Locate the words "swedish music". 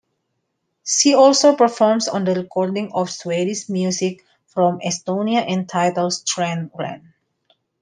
3.11-4.23